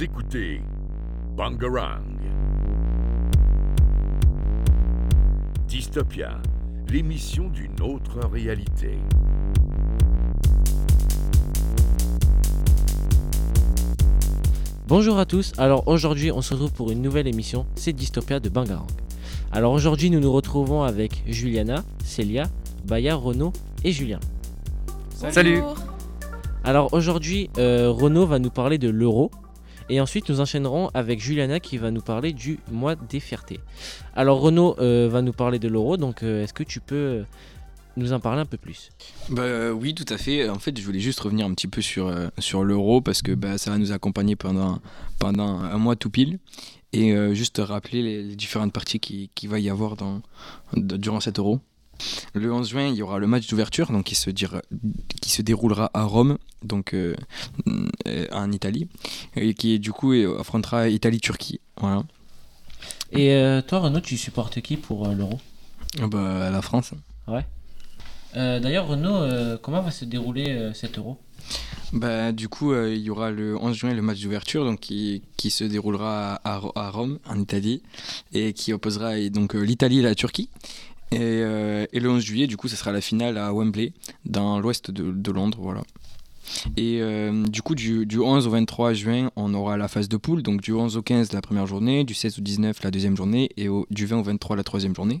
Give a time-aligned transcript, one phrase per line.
[0.00, 0.62] Vous écoutez
[1.36, 2.00] Bangarang.
[5.68, 6.40] Dystopia,
[6.88, 8.98] l'émission d'une autre réalité.
[14.88, 18.48] Bonjour à tous, alors aujourd'hui on se retrouve pour une nouvelle émission, c'est Dystopia de
[18.48, 18.86] Bangarang.
[19.52, 22.44] Alors aujourd'hui nous nous retrouvons avec Juliana, Célia,
[22.86, 23.52] Baya, Renaud
[23.84, 24.20] et Julien.
[25.30, 25.60] Salut.
[26.64, 29.30] Alors aujourd'hui euh, Renaud va nous parler de l'euro
[29.90, 33.60] et ensuite nous enchaînerons avec Juliana qui va nous parler du mois des fiertés.
[34.14, 37.22] Alors Renaud euh, va nous parler de l'euro, donc euh, est-ce que tu peux euh,
[37.96, 38.90] nous en parler un peu plus?
[39.28, 40.48] Bah oui, tout à fait.
[40.48, 43.58] En fait, je voulais juste revenir un petit peu sur, sur l'euro parce que bah,
[43.58, 44.80] ça va nous accompagner pendant,
[45.18, 46.38] pendant un mois tout pile.
[46.92, 50.22] Et juste rappeler les, différentes parties qu'il qui va y avoir dans,
[50.74, 51.60] durant cet euro.
[52.34, 56.02] Le 11 juin, il y aura le match d'ouverture qui, se qui se déroulera à
[56.02, 56.96] Rome, donc
[58.32, 58.88] en Italie,
[59.36, 61.60] et qui du coup affrontera Italie-Turquie.
[61.76, 62.02] Voilà.
[63.12, 65.38] Et euh, toi Renaud, tu supportes qui pour euh, l'euro?
[66.00, 66.92] Ah Bah, la France.
[68.36, 71.18] Euh, D'ailleurs Renaud, comment va se dérouler cet euro?
[71.92, 75.50] Bah, du coup, il y aura le 11 juin le match d'ouverture donc qui, qui
[75.50, 77.82] se déroulera à, Rome, en Italie,
[78.32, 80.48] et qui opposera et donc l'Italie et la Turquie.
[81.10, 83.92] Et, et le 11 juillet, du coup, ce sera la finale à Wembley,
[84.24, 85.58] dans l'ouest de, de Londres.
[85.60, 85.82] Voilà.
[86.76, 90.16] Et euh, du coup, du, du 11 au 23 juin, on aura la phase de
[90.16, 93.16] poule, donc du 11 au 15 la première journée, du 16 au 19 la deuxième
[93.16, 95.20] journée, et du 20 au 23 la troisième journée.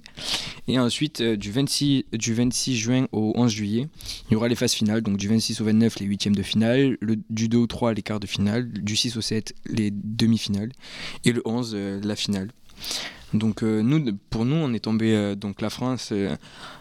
[0.68, 3.88] Et ensuite, euh, du, 26, du 26 juin au 11 juillet,
[4.30, 6.96] il y aura les phases finales, donc du 26 au 29 les huitièmes de finale,
[7.00, 10.72] le, du 2 au 3 les quarts de finale, du 6 au 7 les demi-finales,
[11.24, 12.50] et le 11 euh, la finale.
[13.34, 16.36] Donc euh, pour nous, on est tombé euh, donc la France euh,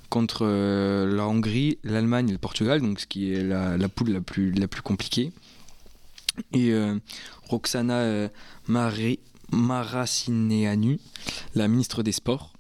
[0.10, 4.52] contre la Hongrie, l'Allemagne et le Portugal, donc ce qui est la, poule la plus,
[4.52, 5.32] la plus compliquée.
[6.54, 6.72] Et
[7.44, 8.30] Roxana
[8.68, 9.18] Mare-
[9.52, 11.00] Maracineanu,
[11.54, 12.54] la ministre des Sports,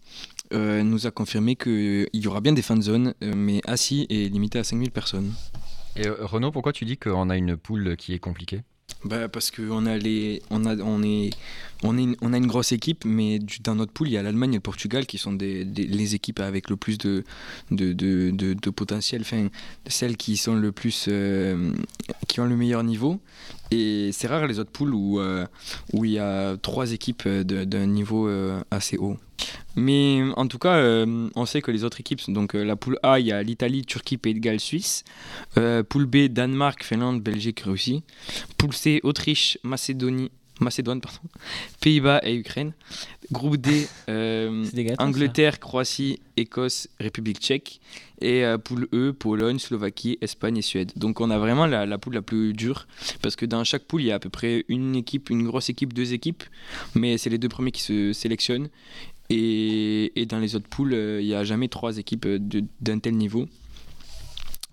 [0.51, 4.64] nous a confirmé qu'il y aura bien des fan zones, mais assis et limité à
[4.64, 5.33] 5000 personnes.
[5.95, 8.61] Et Renaud, pourquoi tu dis qu'on a une poule qui est compliquée?
[9.05, 11.30] Bah parce qu'on a les, on a, on est,
[11.83, 14.52] on est, on a une grosse équipe, mais dans notre poule il y a l'Allemagne
[14.52, 17.23] et le Portugal qui sont des, les équipes avec le plus de,
[17.71, 19.23] de, de, de- potentiel,
[19.88, 21.71] celles qui sont le plus, euh,
[22.29, 23.19] qui ont le meilleur niveau.
[23.71, 25.45] Et c'est rare les autres poules où, euh,
[25.91, 29.17] où il y a trois équipes euh, d'un niveau euh, assez haut.
[29.75, 33.27] Mais en tout cas, on sait que les autres équipes, donc la poule A, il
[33.27, 35.05] y a l'Italie, Turquie, Pays de Galles, Suisse.
[35.55, 38.03] Poule B, Danemark, Finlande, Belgique, Russie.
[38.57, 41.20] Poule C, Autriche, Macédonie, Macédoine, pardon,
[41.81, 42.73] Pays-Bas et Ukraine.
[43.31, 45.03] Groupe D, euh, ça.
[45.03, 47.80] Angleterre, Croatie, Écosse, République tchèque.
[48.21, 50.92] Et euh, poule E, Pologne, Slovaquie, Espagne et Suède.
[50.97, 52.87] Donc on a vraiment la, la poule la plus dure.
[53.21, 55.70] Parce que dans chaque poule, il y a à peu près une équipe, une grosse
[55.70, 56.43] équipe, deux équipes.
[56.95, 58.70] Mais c'est les deux premiers qui se sélectionnent.
[59.30, 62.39] Et, et dans les autres poules, euh, il n'y a jamais trois équipes euh,
[62.81, 63.47] d'un tel niveau.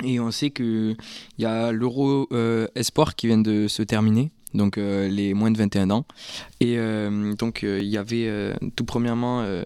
[0.03, 0.97] Et on sait qu'il
[1.38, 5.58] y a l'Euro euh, Espoir qui vient de se terminer, donc euh, les moins de
[5.58, 6.04] 21 ans.
[6.60, 9.62] Et euh, donc euh, il y avait euh, tout premièrement euh,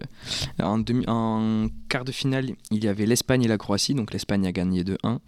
[0.61, 4.45] en, demi- en quart de finale, il y avait l'Espagne et la Croatie, donc l'Espagne
[4.47, 5.19] a gagné 2-1.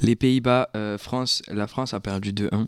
[0.00, 2.66] Les Pays-Bas, euh, France, la France a perdu 2-1.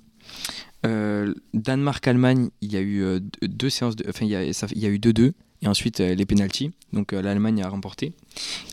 [0.84, 4.66] Euh, Danemark-Allemagne, il y a eu euh, deux séances, de, enfin il y a, ça-
[4.74, 5.32] il y a eu 2-2.
[5.62, 8.12] Et ensuite euh, les pénalties, donc euh, l'Allemagne a remporté.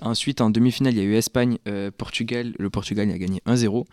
[0.01, 2.53] Ensuite, en demi-finale, il y a eu Espagne-Portugal.
[2.57, 3.85] le Portugal a gagné 1-0.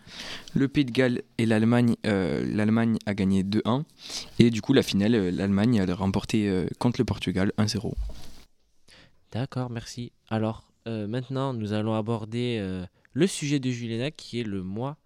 [0.55, 3.85] Le Pays de Galles et l'Allemagne, euh, l'Allemagne a gagné 2-1.
[4.39, 7.93] Et du coup, la finale, euh, l'Allemagne a remporté euh, contre le Portugal 1-0.
[9.33, 10.13] D'accord, merci.
[10.31, 14.97] Alors, euh, maintenant, nous allons aborder euh, le sujet de Juliana qui est le mois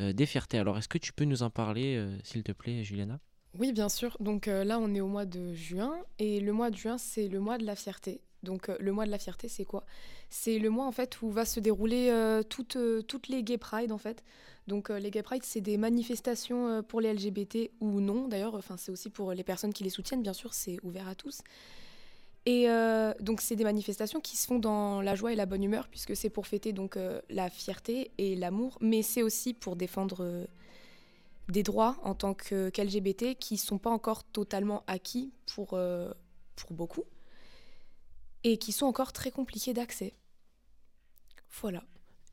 [0.00, 0.58] euh, des fiertés.
[0.58, 3.20] Alors, est-ce que tu peux nous en parler, euh, s'il te plaît, Juliana?
[3.58, 4.16] Oui, bien sûr.
[4.20, 7.28] Donc euh, là, on est au mois de juin et le mois de juin, c'est
[7.28, 8.20] le mois de la fierté.
[8.42, 9.84] Donc euh, le mois de la fierté, c'est quoi?
[10.28, 12.76] C'est le mois en fait où va se dérouler euh, toutes,
[13.08, 14.22] toutes les gay pride en fait.
[14.66, 18.56] Donc les gay pride, c'est des manifestations pour les LGBT ou non d'ailleurs.
[18.56, 21.40] Enfin, c'est aussi pour les personnes qui les soutiennent, bien sûr, c'est ouvert à tous.
[22.46, 22.66] Et
[23.20, 26.16] donc c'est des manifestations qui se font dans la joie et la bonne humeur puisque
[26.16, 26.98] c'est pour fêter donc
[27.30, 30.46] la fierté et l'amour, mais c'est aussi pour défendre
[31.48, 36.12] des droits en tant qu'LGBT qui ne sont pas encore totalement acquis pour, euh,
[36.56, 37.04] pour beaucoup
[38.44, 40.14] et qui sont encore très compliqués d'accès.
[41.60, 41.82] Voilà.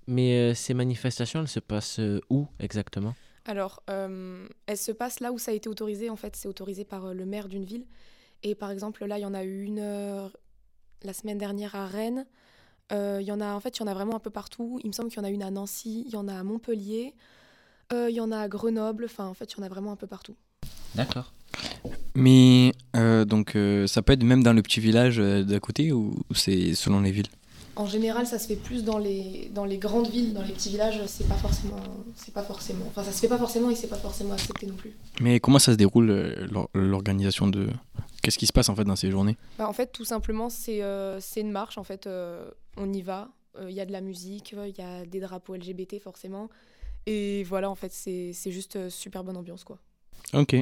[0.07, 3.15] Mais euh, ces manifestations, elles se passent euh, où exactement?
[3.45, 6.09] Alors, euh, elle se passe là où ça a été autorisé.
[6.09, 7.85] En fait, c'est autorisé par le maire d'une ville.
[8.43, 10.31] Et par exemple, là, il y en a eu une
[11.01, 12.25] la semaine dernière à Rennes.
[12.91, 14.79] Il y en a, en fait, il y en a vraiment un peu partout.
[14.83, 16.43] Il me semble qu'il y en a une à Nancy, il y en a à
[16.43, 17.15] Montpellier,
[17.91, 19.05] il y en a à Grenoble.
[19.05, 20.35] Enfin, en fait, il y en a vraiment un peu partout.
[20.95, 21.31] D'accord.
[22.15, 25.91] Mais euh, donc euh, ça peut être même dans le petit village euh, d'à côté
[25.91, 27.27] ou ou c'est selon les villes?
[27.75, 30.69] En général, ça se fait plus dans les, dans les grandes villes, dans les petits
[30.69, 31.79] villages, c'est pas forcément,
[32.15, 34.75] c'est pas forcément, enfin ça se fait pas forcément et c'est pas forcément accepté non
[34.75, 34.93] plus.
[35.21, 37.69] Mais comment ça se déroule euh, l'or- l'organisation de
[38.21, 39.37] qu'est-ce qui se passe en fait dans ces journées?
[39.57, 41.79] Bah, en fait, tout simplement, c'est euh, c'est une marche.
[41.79, 42.47] En fait, euh,
[42.77, 43.29] on y va.
[43.59, 46.49] Euh, Il y a de la musique, il y a des drapeaux LGBT forcément.
[47.05, 49.77] Et voilà, en fait, c'est c'est juste euh, super bonne ambiance, quoi.
[50.33, 50.53] Ok.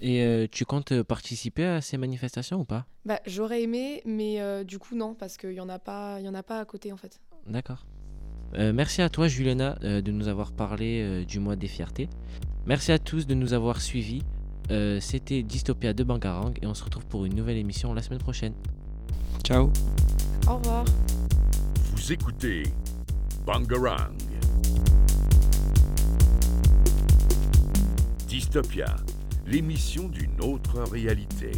[0.00, 2.86] Et euh, tu comptes euh, participer à ces manifestations ou pas?
[3.04, 6.26] Bah, j'aurais aimé, mais euh, du coup, non, parce qu'il y en a pas, il
[6.26, 7.20] y en a pas à côté, en fait.
[7.46, 7.84] D'accord.
[8.54, 12.08] Euh, merci à toi, Juliana, euh, de nous avoir parlé euh, du mois des fiertés.
[12.66, 14.22] Merci à tous de nous avoir suivis.
[14.70, 18.20] Euh, C'était Dystopia de Bangarang et on se retrouve pour une nouvelle émission la semaine
[18.20, 18.54] prochaine.
[19.42, 19.70] Ciao.
[20.46, 20.84] Au revoir.
[21.94, 22.64] Vous écoutez
[23.44, 24.14] Bangarang.
[28.28, 28.94] Dystopia,
[29.46, 31.50] l'émission d'une autre réalité.